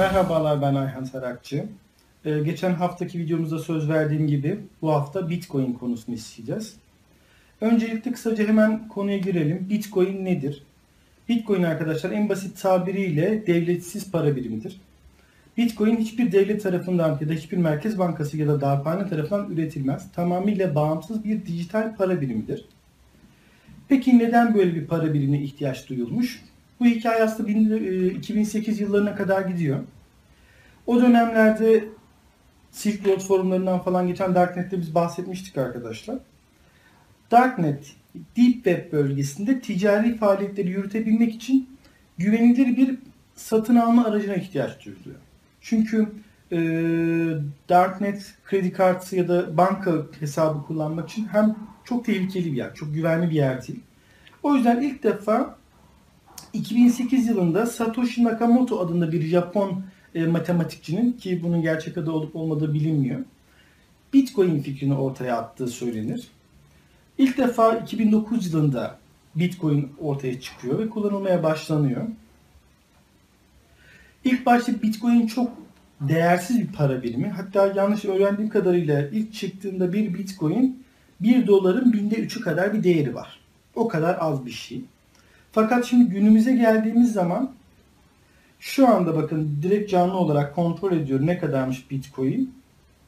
Merhabalar 0.00 0.62
ben 0.62 0.74
Ayhan 0.74 1.04
Sarakçı. 1.04 1.64
Ee, 2.24 2.38
geçen 2.38 2.74
haftaki 2.74 3.18
videomuzda 3.18 3.58
söz 3.58 3.88
verdiğim 3.88 4.26
gibi 4.26 4.60
bu 4.82 4.92
hafta 4.92 5.28
Bitcoin 5.28 5.72
konusunu 5.72 6.14
işleyeceğiz. 6.14 6.76
Öncelikle 7.60 8.12
kısaca 8.12 8.48
hemen 8.48 8.88
konuya 8.88 9.18
girelim. 9.18 9.66
Bitcoin 9.70 10.24
nedir? 10.24 10.62
Bitcoin 11.28 11.62
arkadaşlar 11.62 12.10
en 12.10 12.28
basit 12.28 12.62
tabiriyle 12.62 13.46
devletsiz 13.46 14.10
para 14.10 14.36
birimidir. 14.36 14.80
Bitcoin 15.56 15.96
hiçbir 15.96 16.32
devlet 16.32 16.62
tarafından 16.62 17.18
ya 17.20 17.28
da 17.28 17.32
hiçbir 17.32 17.56
merkez 17.56 17.98
bankası 17.98 18.36
ya 18.36 18.48
da 18.48 18.60
darphane 18.60 19.08
tarafından 19.08 19.50
üretilmez. 19.50 20.12
Tamamıyla 20.12 20.74
bağımsız 20.74 21.24
bir 21.24 21.46
dijital 21.46 21.96
para 21.96 22.20
birimidir. 22.20 22.64
Peki 23.88 24.18
neden 24.18 24.54
böyle 24.54 24.74
bir 24.74 24.86
para 24.86 25.14
birimine 25.14 25.42
ihtiyaç 25.42 25.88
duyulmuş? 25.88 26.49
Bu 26.80 26.86
hikaye 26.86 27.22
aslında 27.22 27.50
2008 27.50 28.80
yıllarına 28.80 29.14
kadar 29.14 29.42
gidiyor. 29.42 29.80
O 30.86 31.00
dönemlerde 31.00 31.84
Silk 32.70 33.06
Road 33.06 33.20
forumlarından 33.20 33.78
falan 33.82 34.08
geçen 34.08 34.34
Darknet'te 34.34 34.80
biz 34.80 34.94
bahsetmiştik 34.94 35.58
arkadaşlar. 35.58 36.18
Darknet, 37.30 37.92
Deep 38.14 38.54
Web 38.54 38.92
bölgesinde 38.92 39.60
ticari 39.60 40.16
faaliyetleri 40.16 40.70
yürütebilmek 40.70 41.34
için 41.34 41.68
güvenilir 42.18 42.76
bir 42.76 42.98
satın 43.36 43.76
alma 43.76 44.04
aracına 44.04 44.34
ihtiyaç 44.34 44.84
duyuluyor. 44.84 45.16
Çünkü 45.60 46.08
e, 46.52 46.58
Darknet 47.68 48.34
kredi 48.44 48.72
kartı 48.72 49.16
ya 49.16 49.28
da 49.28 49.56
banka 49.56 49.92
hesabı 50.20 50.66
kullanmak 50.66 51.10
için 51.10 51.24
hem 51.24 51.56
çok 51.84 52.04
tehlikeli 52.04 52.52
bir 52.52 52.56
yer, 52.56 52.74
çok 52.74 52.94
güvenli 52.94 53.30
bir 53.30 53.34
yer 53.34 53.66
değil. 53.66 53.80
O 54.42 54.54
yüzden 54.54 54.80
ilk 54.80 55.02
defa 55.02 55.59
2008 56.52 57.26
yılında 57.28 57.66
Satoshi 57.66 58.24
Nakamoto 58.24 58.80
adında 58.80 59.12
bir 59.12 59.22
Japon 59.22 59.82
e, 60.14 60.26
matematikçinin 60.26 61.12
ki 61.12 61.42
bunun 61.42 61.62
gerçek 61.62 61.98
adı 61.98 62.12
olup 62.12 62.36
olmadığı 62.36 62.74
bilinmiyor. 62.74 63.20
Bitcoin 64.12 64.60
fikrini 64.60 64.94
ortaya 64.94 65.36
attığı 65.36 65.68
söylenir. 65.68 66.28
İlk 67.18 67.38
defa 67.38 67.76
2009 67.76 68.52
yılında 68.52 68.98
Bitcoin 69.34 69.92
ortaya 70.00 70.40
çıkıyor 70.40 70.78
ve 70.78 70.88
kullanılmaya 70.88 71.42
başlanıyor. 71.42 72.06
İlk 74.24 74.46
başta 74.46 74.82
Bitcoin 74.82 75.26
çok 75.26 75.50
değersiz 76.00 76.60
bir 76.60 76.72
para 76.72 77.02
birimi. 77.02 77.28
Hatta 77.28 77.66
yanlış 77.66 78.04
öğrendiğim 78.04 78.50
kadarıyla 78.50 79.08
ilk 79.08 79.34
çıktığında 79.34 79.92
bir 79.92 80.14
Bitcoin 80.14 80.84
1 81.20 81.46
doların 81.46 81.92
binde 81.92 82.14
3'ü 82.14 82.40
kadar 82.40 82.74
bir 82.74 82.82
değeri 82.84 83.14
var. 83.14 83.40
O 83.74 83.88
kadar 83.88 84.16
az 84.20 84.46
bir 84.46 84.50
şey. 84.50 84.84
Fakat 85.52 85.84
şimdi 85.84 86.10
günümüze 86.10 86.52
geldiğimiz 86.52 87.12
zaman 87.12 87.50
şu 88.58 88.88
anda 88.88 89.16
bakın 89.16 89.58
direkt 89.62 89.90
canlı 89.90 90.16
olarak 90.16 90.54
kontrol 90.54 90.92
ediyor 90.92 91.26
ne 91.26 91.38
kadarmış 91.38 91.90
Bitcoin. 91.90 92.54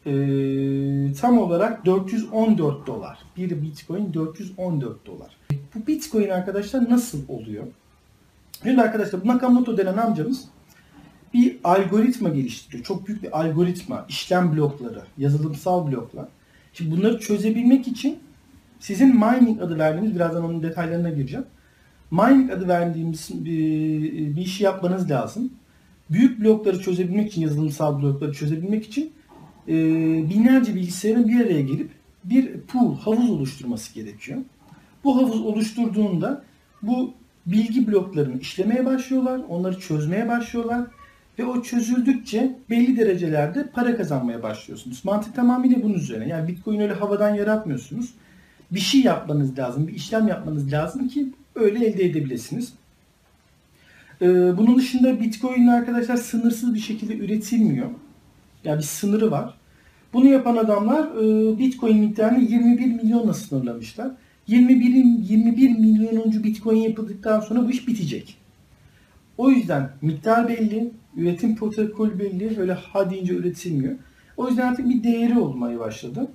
Ee, 0.06 1.12
tam 1.20 1.38
olarak 1.38 1.86
414 1.86 2.86
dolar. 2.86 3.18
Bir 3.36 3.62
Bitcoin 3.62 4.14
414 4.14 5.06
dolar. 5.06 5.36
Bu 5.74 5.86
Bitcoin 5.86 6.28
arkadaşlar 6.28 6.90
nasıl 6.90 7.28
oluyor? 7.28 7.64
Şimdi 8.62 8.82
arkadaşlar 8.82 9.26
Nakamoto 9.26 9.76
denen 9.76 9.96
amcamız 9.96 10.44
bir 11.34 11.56
algoritma 11.64 12.28
geliştiriyor. 12.28 12.84
Çok 12.84 13.06
büyük 13.08 13.22
bir 13.22 13.40
algoritma, 13.40 14.06
işlem 14.08 14.56
blokları, 14.56 15.02
yazılımsal 15.18 15.92
bloklar. 15.92 16.28
Şimdi 16.72 16.96
bunları 16.96 17.20
çözebilmek 17.20 17.88
için 17.88 18.18
sizin 18.80 19.08
mining 19.08 19.62
adı 19.62 19.78
verdiğimiz, 19.78 20.14
birazdan 20.14 20.44
onun 20.44 20.62
detaylarına 20.62 21.10
gireceğim. 21.10 21.46
Mining 22.12 22.50
adı 22.50 22.68
verdiğimiz 22.68 23.30
bir, 23.32 24.36
bir 24.36 24.40
işi 24.40 24.64
yapmanız 24.64 25.10
lazım. 25.10 25.52
Büyük 26.10 26.40
blokları 26.40 26.80
çözebilmek 26.80 27.30
için, 27.30 27.42
yazılımsal 27.42 28.02
blokları 28.02 28.32
çözebilmek 28.32 28.86
için 28.86 29.12
e, 29.68 29.74
binlerce 30.30 30.74
bilgisayarın 30.74 31.28
bir 31.28 31.40
araya 31.40 31.60
gelip 31.60 31.90
bir 32.24 32.60
pool, 32.60 32.96
havuz 32.98 33.30
oluşturması 33.30 33.94
gerekiyor. 33.94 34.38
Bu 35.04 35.16
havuz 35.16 35.40
oluşturduğunda 35.40 36.44
bu 36.82 37.14
bilgi 37.46 37.86
bloklarını 37.86 38.40
işlemeye 38.40 38.86
başlıyorlar, 38.86 39.40
onları 39.48 39.80
çözmeye 39.80 40.28
başlıyorlar 40.28 40.86
ve 41.38 41.44
o 41.44 41.62
çözüldükçe 41.62 42.58
belli 42.70 42.96
derecelerde 42.96 43.66
para 43.66 43.96
kazanmaya 43.96 44.42
başlıyorsunuz. 44.42 45.04
Mantık 45.04 45.34
tamamıyla 45.34 45.82
bunun 45.82 45.94
üzerine. 45.94 46.28
Yani 46.28 46.48
Bitcoin 46.48 46.80
öyle 46.80 46.92
havadan 46.92 47.34
yaratmıyorsunuz. 47.34 48.14
Bir 48.70 48.80
şey 48.80 49.00
yapmanız 49.00 49.58
lazım, 49.58 49.88
bir 49.88 49.94
işlem 49.94 50.28
yapmanız 50.28 50.72
lazım 50.72 51.08
ki 51.08 51.32
öyle 51.54 51.86
elde 51.86 52.04
edebilirsiniz. 52.04 52.72
Ee, 54.22 54.26
bunun 54.58 54.78
dışında 54.78 55.20
Bitcoin 55.20 55.66
arkadaşlar 55.66 56.16
sınırsız 56.16 56.74
bir 56.74 56.80
şekilde 56.80 57.16
üretilmiyor. 57.16 57.90
Yani 58.64 58.78
bir 58.78 58.82
sınırı 58.82 59.30
var. 59.30 59.54
Bunu 60.12 60.28
yapan 60.28 60.56
adamlar 60.56 61.02
e, 61.02 61.58
Bitcoin 61.58 61.98
miktarını 61.98 62.44
21 62.44 62.86
milyonla 62.86 63.34
sınırlamışlar. 63.34 64.10
21, 64.46 65.04
21 65.30 65.78
milyonuncu 65.78 66.44
Bitcoin 66.44 66.76
yapıldıktan 66.76 67.40
sonra 67.40 67.64
bu 67.64 67.70
iş 67.70 67.88
bitecek. 67.88 68.36
O 69.38 69.50
yüzden 69.50 69.90
miktar 70.02 70.48
belli, 70.48 70.90
üretim 71.16 71.56
protokolü 71.56 72.18
belli, 72.18 72.60
öyle 72.60 72.72
ha 72.72 73.10
deyince 73.10 73.34
üretilmiyor. 73.34 73.94
O 74.36 74.48
yüzden 74.48 74.66
artık 74.66 74.88
bir 74.88 75.02
değeri 75.02 75.38
olmaya 75.38 75.78
başladı. 75.78 76.28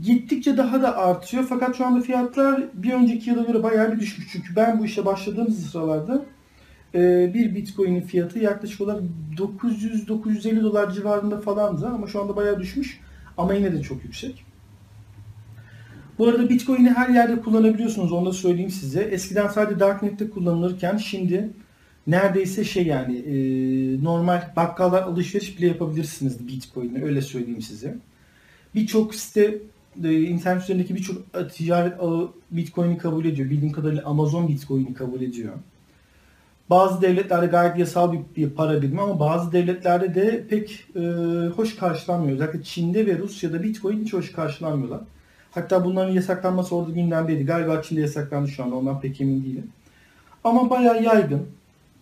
Gittikçe 0.00 0.56
daha 0.56 0.82
da 0.82 0.96
artıyor 0.96 1.46
fakat 1.48 1.76
şu 1.76 1.86
anda 1.86 2.00
fiyatlar 2.00 2.62
bir 2.74 2.92
önceki 2.92 3.30
yıla 3.30 3.42
göre 3.42 3.62
bayağı 3.62 3.92
bir 3.92 4.00
düşmüş. 4.00 4.28
Çünkü 4.32 4.56
ben 4.56 4.78
bu 4.78 4.84
işe 4.84 5.04
başladığım 5.04 5.50
sıralarda 5.50 6.24
e, 6.94 7.30
bir 7.34 7.54
bitcoin'in 7.54 8.00
fiyatı 8.00 8.38
yaklaşık 8.38 8.80
olarak 8.80 9.02
900-950 9.36 10.62
dolar 10.62 10.90
civarında 10.90 11.40
falandı 11.40 11.86
ama 11.86 12.06
şu 12.06 12.22
anda 12.22 12.36
bayağı 12.36 12.60
düşmüş 12.60 13.00
ama 13.38 13.54
yine 13.54 13.72
de 13.72 13.82
çok 13.82 14.04
yüksek. 14.04 14.44
Bu 16.18 16.28
arada 16.28 16.48
Bitcoin'i 16.48 16.90
her 16.90 17.08
yerde 17.08 17.40
kullanabiliyorsunuz 17.40 18.12
onu 18.12 18.26
da 18.26 18.32
söyleyeyim 18.32 18.70
size. 18.70 19.02
Eskiden 19.02 19.48
sadece 19.48 19.80
Darknet'te 19.80 20.30
kullanılırken 20.30 20.96
şimdi 20.96 21.50
neredeyse 22.06 22.64
şey 22.64 22.86
yani 22.86 23.16
e, 23.16 23.34
normal 24.04 24.52
bakkallar 24.56 25.02
alışveriş 25.02 25.58
bile 25.58 25.66
yapabilirsiniz 25.66 26.48
Bitcoin'e 26.48 27.04
öyle 27.04 27.22
söyleyeyim 27.22 27.62
size. 27.62 27.98
Birçok 28.74 29.14
site 29.14 29.58
internet 29.96 30.62
üzerindeki 30.62 30.94
birçok 30.94 31.16
ticaret 31.54 32.00
ağı 32.00 32.30
Bitcoin'i 32.50 32.98
kabul 32.98 33.24
ediyor. 33.24 33.50
Bildiğim 33.50 33.72
kadarıyla 33.72 34.02
Amazon 34.04 34.48
Bitcoin'i 34.48 34.94
kabul 34.94 35.20
ediyor. 35.20 35.52
Bazı 36.70 37.02
devletlerde 37.02 37.46
gayet 37.46 37.78
yasal 37.78 38.12
bir, 38.12 38.20
bir 38.36 38.50
para 38.50 38.82
birimi 38.82 39.00
ama 39.00 39.20
bazı 39.20 39.52
devletlerde 39.52 40.14
de 40.14 40.46
pek 40.48 40.86
e, 40.96 41.00
hoş 41.56 41.76
karşılanmıyor. 41.76 42.34
Özellikle 42.34 42.62
Çin'de 42.62 43.06
ve 43.06 43.18
Rusya'da 43.18 43.62
Bitcoin 43.62 44.00
hiç 44.04 44.12
hoş 44.12 44.32
karşılanmıyorlar. 44.32 45.00
Hatta 45.50 45.84
bunların 45.84 46.12
yasaklanması 46.12 46.76
orada 46.76 46.90
gündemdeydi. 46.90 47.46
Galiba 47.46 47.82
Çin'de 47.82 48.00
yasaklandı 48.00 48.48
şu 48.48 48.64
anda 48.64 48.76
ondan 48.76 49.00
pek 49.00 49.20
emin 49.20 49.44
değilim. 49.44 49.70
Ama 50.44 50.70
bayağı 50.70 51.02
yaygın. 51.02 51.46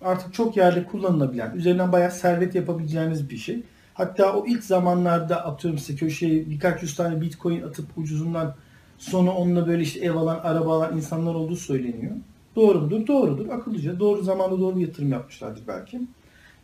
Artık 0.01 0.34
çok 0.34 0.57
yerde 0.57 0.84
kullanılabilen, 0.84 1.57
üzerinden 1.57 1.93
bayağı 1.93 2.11
servet 2.11 2.55
yapabileceğiniz 2.55 3.31
bir 3.31 3.37
şey. 3.37 3.62
Hatta 4.00 4.37
o 4.37 4.47
ilk 4.47 4.65
zamanlarda 4.65 5.47
atıyorum 5.47 5.78
size 5.78 5.99
köşeye 5.99 6.50
birkaç 6.50 6.83
yüz 6.83 6.94
tane 6.94 7.21
bitcoin 7.21 7.62
atıp 7.62 7.87
ucuzundan 7.99 8.55
sonra 8.99 9.31
onunla 9.31 9.66
böyle 9.66 9.83
işte 9.83 10.00
ev 10.00 10.15
alan, 10.15 10.41
araba 10.43 10.77
alan 10.77 10.97
insanlar 10.97 11.34
olduğu 11.34 11.56
söyleniyor. 11.56 12.16
Doğru 12.56 12.81
mudur? 12.81 13.06
Doğrudur. 13.06 13.49
Akıllıca. 13.49 14.00
Doğru 14.00 14.22
zamanda 14.22 14.60
doğru 14.60 14.81
yatırım 14.81 15.12
yapmışlardır 15.12 15.62
belki. 15.69 16.00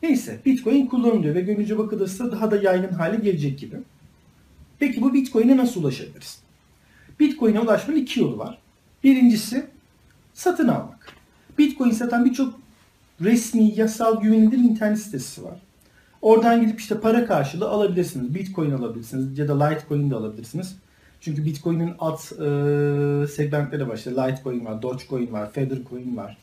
Neyse 0.03 0.41
bitcoin 0.47 0.87
kullanılıyor 0.87 1.35
ve 1.35 1.41
görünce 1.41 1.79
bakılırsa 1.79 2.33
daha 2.33 2.51
da 2.51 2.57
yaygın 2.57 2.95
hale 2.95 3.17
gelecek 3.17 3.59
gibi. 3.59 3.77
Peki 4.79 5.03
bu 5.03 5.15
bitcoin'e 5.15 5.57
nasıl 5.57 5.83
ulaşabiliriz? 5.83 6.43
Bitcoin'e 7.21 7.61
ulaşmanın 7.61 7.99
iki 7.99 8.21
yolu 8.21 8.39
var. 8.39 8.59
Birincisi 9.05 9.67
satın 10.35 10.69
almak. 10.69 11.13
Bitcoin 11.59 11.91
satan 11.91 12.25
birçok 12.25 12.61
resmi, 13.21 13.73
yasal, 13.77 14.21
güvenilir 14.21 14.59
internet 14.59 14.99
sitesi 14.99 15.45
var. 15.45 15.66
Oradan 16.27 16.61
gidip 16.61 16.81
işte 16.81 17.01
para 17.01 17.27
karşılığı 17.27 17.69
alabilirsiniz. 17.69 18.35
Bitcoin 18.35 18.71
alabilirsiniz 18.71 19.39
ya 19.39 19.49
da 19.49 19.65
Litecoin 19.65 20.11
de 20.11 20.15
alabilirsiniz. 20.15 20.77
Çünkü 21.21 21.45
Bitcoin'in 21.45 21.93
alt 21.99 22.33
e, 22.33 23.27
segmentleri 23.27 23.89
var. 23.89 23.97
İşte 23.97 24.11
Litecoin 24.11 24.65
var, 24.65 24.83
Dogecoin 24.83 25.33
var, 25.33 25.53
Feathercoin 25.53 26.17
var. 26.17 26.37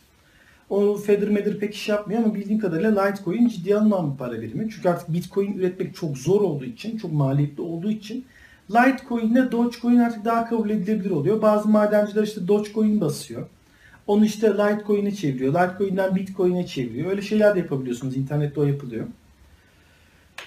O 0.69 0.97
Feather 0.97 1.29
Matter 1.29 1.59
pek 1.59 1.75
iş 1.75 1.89
yapmıyor 1.89 2.23
ama 2.23 2.35
bildiğim 2.35 2.59
kadarıyla 2.59 3.03
Litecoin 3.03 3.47
ciddi 3.47 3.69
bir 3.69 4.17
para 4.17 4.41
birimi. 4.41 4.69
Çünkü 4.69 4.89
artık 4.89 5.13
Bitcoin 5.13 5.57
üretmek 5.57 5.95
çok 5.95 6.17
zor 6.17 6.41
olduğu 6.41 6.65
için, 6.65 6.97
çok 6.97 7.13
maliyetli 7.13 7.61
olduğu 7.61 7.91
için 7.91 8.25
Litecoin 8.71 9.31
ile 9.31 9.51
Dogecoin 9.51 9.97
artık 9.97 10.25
daha 10.25 10.49
kabul 10.49 10.69
edilebilir 10.69 11.11
oluyor. 11.11 11.41
Bazı 11.41 11.69
madenciler 11.69 12.23
işte 12.23 12.47
Dogecoin 12.47 13.01
basıyor. 13.01 13.47
Onu 14.07 14.25
işte 14.25 14.47
Litecoin'e 14.47 15.11
çeviriyor. 15.11 15.53
Litecoin'den 15.53 16.15
Bitcoin'e 16.15 16.67
çeviriyor. 16.67 17.11
Öyle 17.11 17.21
şeyler 17.21 17.55
de 17.55 17.59
yapabiliyorsunuz. 17.59 18.17
İnternette 18.17 18.61
o 18.61 18.63
yapılıyor. 18.63 19.07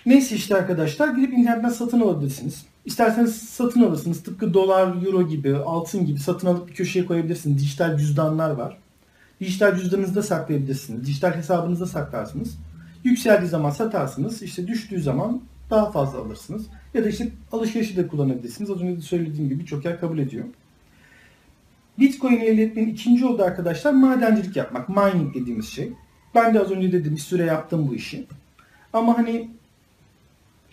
Neyse 0.06 0.36
işte 0.36 0.56
arkadaşlar 0.56 1.08
gidip 1.08 1.32
internetten 1.32 1.68
satın 1.68 2.00
alabilirsiniz. 2.00 2.66
İsterseniz 2.84 3.36
satın 3.36 3.82
alırsınız. 3.82 4.22
Tıpkı 4.22 4.54
dolar, 4.54 5.04
euro 5.06 5.28
gibi, 5.28 5.56
altın 5.56 6.06
gibi 6.06 6.20
satın 6.20 6.46
alıp 6.46 6.68
bir 6.68 6.74
köşeye 6.74 7.06
koyabilirsiniz. 7.06 7.58
Dijital 7.58 7.98
cüzdanlar 7.98 8.50
var. 8.50 8.78
Dijital 9.40 9.76
cüzdanınızda 9.76 10.22
saklayabilirsiniz. 10.22 11.06
Dijital 11.06 11.32
hesabınızda 11.32 11.86
saklarsınız. 11.86 12.58
Yükseldiği 13.04 13.48
zaman 13.48 13.70
satarsınız. 13.70 14.42
işte 14.42 14.66
düştüğü 14.66 15.02
zaman 15.02 15.40
daha 15.70 15.90
fazla 15.90 16.18
alırsınız. 16.18 16.66
Ya 16.94 17.04
da 17.04 17.08
işte 17.08 17.28
alışverişi 17.52 17.96
de 17.96 18.08
kullanabilirsiniz. 18.08 18.70
Az 18.70 18.80
önce 18.80 18.96
de 18.96 19.00
söylediğim 19.00 19.48
gibi 19.48 19.66
çok 19.66 19.84
yer 19.84 20.00
kabul 20.00 20.18
ediyor. 20.18 20.44
Bitcoin 21.98 22.40
elde 22.40 22.62
etmenin 22.62 22.92
ikinci 22.92 23.22
yolu 23.22 23.38
da 23.38 23.44
arkadaşlar 23.44 23.92
madencilik 23.92 24.56
yapmak. 24.56 24.88
Mining 24.88 25.34
dediğimiz 25.34 25.68
şey. 25.68 25.92
Ben 26.34 26.54
de 26.54 26.60
az 26.60 26.70
önce 26.70 26.92
dedim 26.92 27.12
bir 27.14 27.20
süre 27.20 27.44
yaptım 27.44 27.88
bu 27.88 27.94
işi. 27.94 28.26
Ama 28.92 29.18
hani 29.18 29.50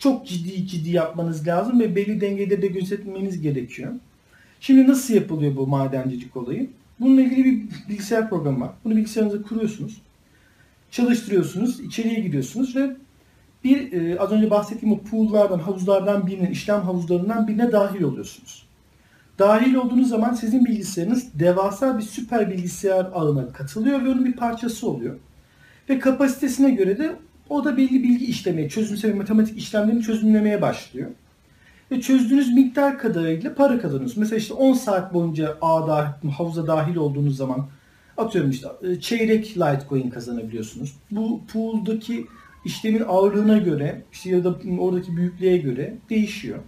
çok 0.03 0.27
ciddi 0.27 0.67
ciddi 0.67 0.89
yapmanız 0.89 1.47
lazım 1.47 1.79
ve 1.79 1.95
belli 1.95 2.21
dengeleri 2.21 2.61
de 2.61 2.67
gözetmeniz 2.67 3.41
gerekiyor. 3.41 3.93
Şimdi 4.59 4.87
nasıl 4.87 5.13
yapılıyor 5.13 5.55
bu 5.55 5.67
madencilik 5.67 6.37
olayı? 6.37 6.69
Bununla 6.99 7.21
ilgili 7.21 7.45
bir 7.45 7.89
bilgisayar 7.89 8.29
programı 8.29 8.61
var. 8.61 8.71
Bunu 8.85 8.95
bilgisayarınıza 8.95 9.41
kuruyorsunuz. 9.41 10.01
Çalıştırıyorsunuz, 10.91 11.79
içeriye 11.79 12.19
giriyorsunuz 12.19 12.75
ve 12.75 12.95
bir 13.63 13.93
e, 13.93 14.19
az 14.19 14.31
önce 14.31 14.49
bahsettiğim 14.49 14.95
o 14.95 15.01
pool'lardan, 15.01 15.59
havuzlardan 15.59 16.27
birinin, 16.27 16.51
işlem 16.51 16.81
havuzlarından 16.81 17.47
birine 17.47 17.71
dahil 17.71 18.01
oluyorsunuz. 18.01 18.65
Dahil 19.39 19.75
olduğunuz 19.75 20.09
zaman 20.09 20.33
sizin 20.33 20.65
bilgisayarınız 20.65 21.39
devasa 21.39 21.97
bir 21.97 22.03
süper 22.03 22.51
bilgisayar 22.51 23.07
ağına 23.13 23.53
katılıyor 23.53 24.03
ve 24.03 24.09
onun 24.09 24.25
bir 24.25 24.33
parçası 24.33 24.89
oluyor. 24.89 25.15
Ve 25.89 25.99
kapasitesine 25.99 26.71
göre 26.71 26.97
de 26.97 27.15
o 27.53 27.65
da 27.65 27.77
belli 27.77 28.03
bilgi 28.03 28.25
işlemeye, 28.25 28.69
çözümsel 28.69 29.15
matematik 29.15 29.57
işlemlerini 29.57 30.03
çözümlemeye 30.03 30.61
başlıyor. 30.61 31.09
Ve 31.91 32.01
çözdüğünüz 32.01 32.53
miktar 32.53 32.99
kadarıyla 32.99 33.55
para 33.55 33.79
kazanıyorsunuz. 33.79 34.17
Mesela 34.17 34.37
işte 34.37 34.53
10 34.53 34.73
saat 34.73 35.13
boyunca 35.13 35.57
ağda, 35.61 36.19
havuza 36.37 36.67
dahil 36.67 36.95
olduğunuz 36.95 37.37
zaman 37.37 37.67
atıyorum 38.17 38.51
işte 38.51 38.67
e, 38.81 38.99
çeyrek 38.99 39.57
Litecoin 39.57 40.09
kazanabiliyorsunuz. 40.09 40.95
Bu 41.11 41.41
pooldaki 41.53 42.27
işlemin 42.65 43.03
ağırlığına 43.07 43.57
göre 43.57 44.01
işte 44.11 44.29
ya 44.29 44.43
da 44.43 44.55
oradaki 44.79 45.17
büyüklüğe 45.17 45.57
göre 45.57 45.97
değişiyor. 46.09 46.59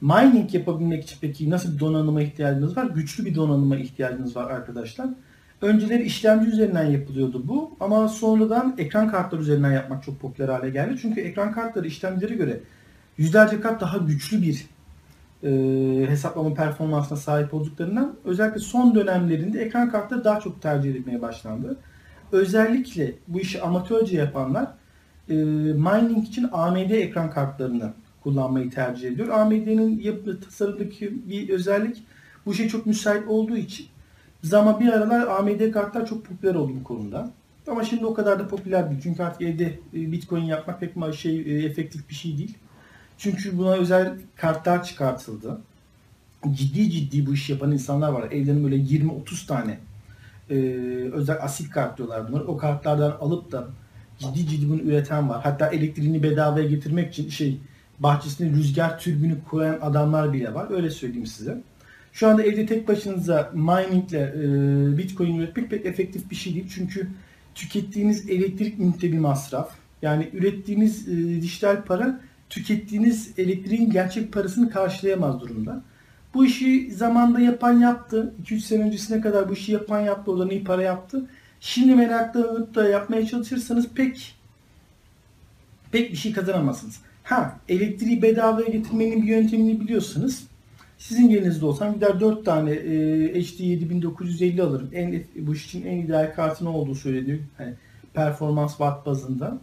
Mining 0.00 0.54
yapabilmek 0.54 1.04
için 1.04 1.16
peki 1.20 1.50
nasıl 1.50 1.74
bir 1.74 1.80
donanıma 1.80 2.22
ihtiyacınız 2.22 2.76
var? 2.76 2.84
Güçlü 2.84 3.24
bir 3.24 3.34
donanıma 3.34 3.76
ihtiyacınız 3.76 4.36
var 4.36 4.50
arkadaşlar. 4.50 5.08
Önceleri 5.62 6.02
işlemci 6.02 6.48
üzerinden 6.48 6.84
yapılıyordu 6.84 7.42
bu 7.48 7.70
ama 7.80 8.08
sonradan 8.08 8.74
ekran 8.78 9.08
kartları 9.10 9.42
üzerinden 9.42 9.72
yapmak 9.72 10.02
çok 10.02 10.20
popüler 10.20 10.48
hale 10.48 10.70
geldi. 10.70 10.98
Çünkü 11.02 11.20
ekran 11.20 11.52
kartları 11.52 11.86
işlemcilere 11.86 12.34
göre 12.34 12.60
yüzlerce 13.16 13.60
kat 13.60 13.80
daha 13.80 13.98
güçlü 13.98 14.42
bir 14.42 14.66
e, 15.42 15.50
hesaplama 16.10 16.54
performansına 16.54 17.18
sahip 17.18 17.54
olduklarından 17.54 18.14
özellikle 18.24 18.60
son 18.60 18.94
dönemlerinde 18.94 19.60
ekran 19.60 19.90
kartları 19.90 20.24
daha 20.24 20.40
çok 20.40 20.62
tercih 20.62 20.90
edilmeye 20.90 21.22
başlandı. 21.22 21.76
Özellikle 22.32 23.14
bu 23.28 23.40
işi 23.40 23.62
amatörce 23.62 24.16
yapanlar 24.16 24.66
e, 25.28 25.34
mining 25.34 26.28
için 26.28 26.48
AMD 26.52 26.90
ekran 26.90 27.30
kartlarını 27.30 27.92
kullanmayı 28.22 28.70
tercih 28.70 29.08
ediyor. 29.08 29.28
AMD'nin 29.28 30.00
yapı 30.00 30.40
tasarımdaki 30.40 31.28
bir 31.28 31.48
özellik 31.48 32.02
bu 32.46 32.54
şey 32.54 32.68
çok 32.68 32.86
müsait 32.86 33.28
olduğu 33.28 33.56
için 33.56 33.86
zaman 34.42 34.80
bir 34.80 34.92
aralar 34.92 35.26
AMD 35.26 35.70
kartlar 35.72 36.06
çok 36.06 36.24
popüler 36.24 36.54
oldu 36.54 36.72
bu 36.80 36.84
konuda. 36.84 37.30
Ama 37.70 37.84
şimdi 37.84 38.06
o 38.06 38.14
kadar 38.14 38.38
da 38.38 38.48
popüler 38.48 38.90
değil. 38.90 39.00
Çünkü 39.02 39.22
artık 39.22 39.42
evde 39.42 39.64
e, 39.94 40.12
Bitcoin 40.12 40.44
yapmak 40.44 40.80
pek 40.80 41.14
şey 41.14 41.40
e, 41.40 41.64
efektif 41.64 42.08
bir 42.08 42.14
şey 42.14 42.38
değil. 42.38 42.58
Çünkü 43.18 43.58
buna 43.58 43.74
özel 43.74 44.12
kartlar 44.36 44.84
çıkartıldı. 44.84 45.60
Ciddi 46.52 46.90
ciddi 46.90 47.26
bu 47.26 47.34
iş 47.34 47.50
yapan 47.50 47.72
insanlar 47.72 48.12
var. 48.12 48.30
Evlerinin 48.30 48.64
böyle 48.64 48.76
20-30 48.76 49.46
tane 49.46 49.78
e, 50.50 50.54
özel 51.12 51.38
asil 51.42 51.70
kart 51.70 51.98
diyorlar 51.98 52.28
bunlar. 52.28 52.40
O 52.40 52.56
kartlardan 52.56 53.10
alıp 53.20 53.52
da 53.52 53.66
ciddi 54.18 54.46
ciddi 54.46 54.68
bunu 54.68 54.80
üreten 54.80 55.28
var. 55.28 55.40
Hatta 55.42 55.66
elektriğini 55.66 56.22
bedavaya 56.22 56.68
getirmek 56.68 57.12
için 57.12 57.28
şey 57.28 57.60
bahçesine 57.98 58.50
rüzgar 58.50 58.98
türbünü 58.98 59.44
koyan 59.50 59.78
adamlar 59.80 60.32
bile 60.32 60.54
var. 60.54 60.66
Öyle 60.70 60.90
söyleyeyim 60.90 61.26
size. 61.26 61.62
Şu 62.18 62.28
anda 62.28 62.42
evde 62.42 62.66
tek 62.66 62.88
başınıza 62.88 63.50
miningle 63.54 64.18
e, 64.18 64.98
bitcoin 64.98 65.38
üretmek 65.38 65.70
pek 65.70 65.86
efektif 65.86 66.30
bir 66.30 66.36
şey 66.36 66.54
değil. 66.54 66.66
Çünkü 66.74 67.08
tükettiğiniz 67.54 68.30
elektrik 68.30 68.80
ünite 68.80 69.12
bir 69.12 69.18
masraf. 69.18 69.70
Yani 70.02 70.30
ürettiğiniz 70.32 71.08
e, 71.08 71.42
dijital 71.42 71.84
para 71.84 72.20
tükettiğiniz 72.50 73.38
elektriğin 73.38 73.90
gerçek 73.90 74.32
parasını 74.32 74.70
karşılayamaz 74.70 75.40
durumda. 75.40 75.82
Bu 76.34 76.46
işi 76.46 76.92
zamanda 76.92 77.40
yapan 77.40 77.80
yaptı. 77.80 78.34
2-3 78.44 78.60
sene 78.60 78.82
öncesine 78.82 79.20
kadar 79.20 79.48
bu 79.48 79.52
işi 79.52 79.72
yapan 79.72 80.00
yaptı. 80.00 80.32
Oradan 80.32 80.50
iyi 80.50 80.64
para 80.64 80.82
yaptı. 80.82 81.26
Şimdi 81.60 81.94
meraklanıp 81.94 82.74
da 82.74 82.88
yapmaya 82.88 83.26
çalışırsanız 83.26 83.88
pek 83.88 84.34
pek 85.92 86.12
bir 86.12 86.16
şey 86.16 86.32
kazanamazsınız. 86.32 87.00
Ha 87.24 87.58
elektriği 87.68 88.22
bedavaya 88.22 88.68
getirmenin 88.68 89.22
bir 89.22 89.28
yöntemini 89.28 89.80
biliyorsanız 89.80 90.47
sizin 90.98 91.28
yerinizde 91.28 91.66
olsam 91.66 91.94
gider 91.94 92.20
4 92.20 92.44
tane 92.44 92.70
e, 92.70 93.42
HD 93.42 93.60
7950 93.60 94.62
alırım. 94.62 94.90
En, 94.92 95.22
bu 95.36 95.54
iş 95.54 95.66
için 95.66 95.86
en 95.86 95.96
ideal 95.96 96.34
kartın 96.34 96.66
olduğu 96.66 96.94
söyleniyor. 96.94 97.38
Hani 97.58 97.74
performans 98.14 98.70
watt 98.70 99.06
bazında. 99.06 99.58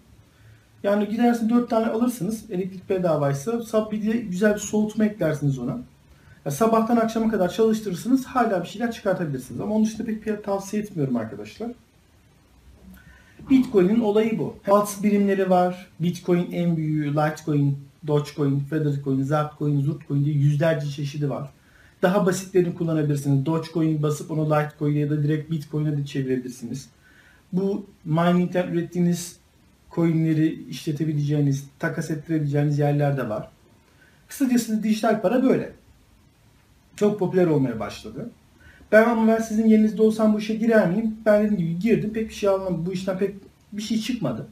Yani 0.84 1.10
gidersin 1.10 1.50
4 1.50 1.70
tane 1.70 1.86
alırsınız. 1.86 2.52
Elektrik 2.52 2.90
bedavaysa 2.90 3.64
sab 3.64 3.92
bir 3.92 4.14
de 4.14 4.18
güzel 4.18 4.54
bir 4.54 4.60
soğutma 4.60 5.06
eklersiniz 5.06 5.60
ona. 5.60 5.78
Ya 6.46 6.52
sabahtan 6.52 6.98
akşama 6.98 7.32
kadar 7.32 7.50
çalıştırırsınız 7.50 8.26
hala 8.26 8.64
bir 8.64 8.68
şeyler 8.68 8.92
çıkartabilirsiniz. 8.92 9.62
Ama 9.62 9.76
onun 9.76 9.86
dışında 9.86 10.06
pek 10.06 10.26
bir 10.26 10.38
tavsiye 10.38 10.84
etmiyorum 10.84 11.16
arkadaşlar. 11.16 11.72
Bitcoin'in 13.50 14.00
olayı 14.00 14.40
bu. 14.40 14.56
Alt 14.68 15.04
birimleri 15.04 15.50
var. 15.50 15.88
Bitcoin 16.00 16.52
en 16.52 16.78
büyüğü, 16.78 17.12
Litecoin, 17.12 17.78
Dogecoin, 18.08 18.60
Feathercoin, 18.60 19.24
Zartcoin, 19.24 19.82
Zurtcoin 19.82 20.26
diye 20.26 20.36
yüzlerce 20.36 20.90
çeşidi 20.90 21.30
var. 21.30 21.50
Daha 22.02 22.26
basitlerini 22.26 22.76
kullanabilirsiniz. 22.76 23.46
Dogecoin 23.46 24.04
basıp 24.04 24.32
onu 24.32 24.46
Litecoin 24.46 24.96
ya 24.96 25.10
da 25.10 25.24
direkt 25.24 25.52
Bitcoin'e 25.52 25.98
de 25.98 26.06
çevirebilirsiniz. 26.06 26.90
Bu 27.54 27.86
mining'den 28.06 28.68
ürettiğiniz 28.68 29.38
coinleri 29.92 30.64
işletebileceğiniz, 30.70 31.66
takas 31.80 32.12
ettirebileceğiniz 32.12 32.80
yerler 32.80 33.18
de 33.18 33.30
var. 33.30 33.50
Kısacası 34.28 34.84
dijital 34.84 35.22
para 35.22 35.44
böyle. 35.44 35.74
Çok 36.96 37.20
popüler 37.20 37.48
olmaya 37.48 37.80
başladı. 37.80 38.30
Ben 38.92 39.10
ama 39.10 39.28
ben 39.28 39.42
sizin 39.42 39.66
yerinizde 39.66 40.02
olsam 40.02 40.34
bu 40.34 40.40
işe 40.40 40.56
girer 40.56 40.90
miyim? 40.90 41.18
Ben 41.26 41.44
dediğim 41.44 41.58
gibi 41.58 41.80
girdim. 41.80 42.14
Pek 42.14 42.30
bir 42.30 42.34
şey 42.34 42.50
almadım. 42.50 42.86
Bu 42.86 42.94
işten 42.94 43.18
pek 43.18 43.36
bir 43.74 43.82
şey 43.82 44.02
çıkmadı. 44.02 44.48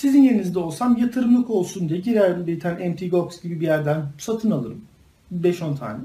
Sizin 0.00 0.22
yerinizde 0.22 0.58
olsam 0.58 0.96
yatırımlık 0.96 1.50
olsun 1.50 1.88
diye 1.88 2.00
girerdim 2.00 2.46
bir 2.46 2.60
tane 2.60 2.88
MTGOX 2.88 3.42
gibi 3.42 3.60
bir 3.60 3.66
yerden 3.66 4.06
satın 4.18 4.50
alırım. 4.50 4.84
5-10 5.34 5.78
tane. 5.78 5.98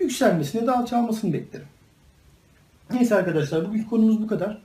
Yükselmesini 0.00 0.66
de 0.66 0.72
alçalmasını 0.72 1.32
beklerim. 1.32 1.66
Neyse 2.92 3.14
arkadaşlar 3.14 3.68
bugün 3.68 3.82
konumuz 3.82 4.22
bu 4.22 4.26
kadar. 4.26 4.62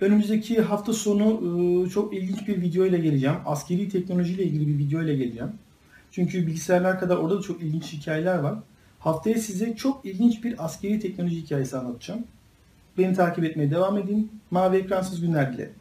Önümüzdeki 0.00 0.62
hafta 0.62 0.92
sonu 0.92 1.40
ıı, 1.42 1.90
çok 1.90 2.14
ilginç 2.14 2.48
bir 2.48 2.62
video 2.62 2.84
ile 2.84 2.98
geleceğim. 2.98 3.36
Askeri 3.46 3.88
teknoloji 3.88 4.32
ile 4.32 4.44
ilgili 4.44 4.68
bir 4.68 4.78
video 4.78 5.02
ile 5.02 5.16
geleceğim. 5.16 5.52
Çünkü 6.10 6.46
bilgisayarlar 6.46 7.00
kadar 7.00 7.16
orada 7.16 7.38
da 7.38 7.42
çok 7.42 7.62
ilginç 7.62 7.92
hikayeler 7.92 8.38
var. 8.38 8.58
Haftaya 8.98 9.38
size 9.38 9.76
çok 9.76 10.06
ilginç 10.06 10.44
bir 10.44 10.64
askeri 10.64 11.00
teknoloji 11.00 11.36
hikayesi 11.42 11.76
anlatacağım. 11.76 12.24
Beni 12.98 13.14
takip 13.14 13.44
etmeye 13.44 13.70
devam 13.70 13.98
edin. 13.98 14.30
Mavi 14.50 14.76
ekransız 14.76 15.20
günler 15.20 15.52
dilerim. 15.52 15.74